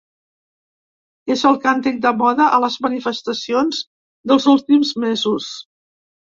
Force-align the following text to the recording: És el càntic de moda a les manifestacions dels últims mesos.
És 1.35 1.43
el 1.49 1.59
càntic 1.65 1.99
de 2.07 2.15
moda 2.23 2.49
a 2.57 2.61
les 2.65 2.79
manifestacions 2.87 3.85
dels 4.33 4.51
últims 4.57 4.97
mesos. 5.09 5.55